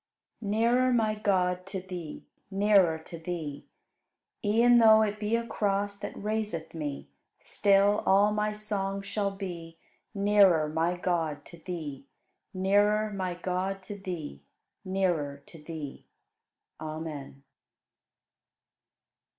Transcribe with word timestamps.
72. 0.39 0.49
Nearer, 0.57 0.93
my 0.93 1.13
God, 1.13 1.63
to 1.67 1.79
Thee, 1.79 2.25
Nearer 2.49 2.97
to 2.97 3.19
Thee! 3.19 3.67
E'en 4.43 4.79
though 4.79 5.03
it 5.03 5.19
be 5.19 5.35
a 5.35 5.45
cross 5.45 5.95
That 5.99 6.17
raiseth 6.17 6.73
me; 6.73 7.09
Still 7.39 8.01
all 8.07 8.31
my 8.33 8.51
song 8.51 9.03
shall 9.03 9.29
be, 9.29 9.77
Nearer, 10.15 10.67
my 10.69 10.97
God, 10.97 11.45
to 11.45 11.57
Thee, 11.59 12.07
Nearer, 12.51 13.11
my 13.13 13.35
God, 13.35 13.83
to 13.83 13.95
Thee, 13.95 14.41
Nearer 14.83 15.43
to 15.45 15.63
Thee. 15.63 16.07
Amen. 16.79 17.43